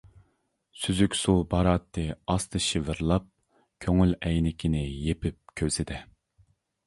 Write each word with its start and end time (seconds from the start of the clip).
سۈزۈك 0.83 1.17
سۇ 1.23 1.33
باراتتى 1.51 2.05
ئاستا 2.13 2.61
شىۋىرلاپ، 2.67 3.29
كۆڭۈل 3.87 4.15
ئەينىكىنى 4.29 4.83
يېيىپ 4.87 5.31
كۆزىدە. 5.61 6.01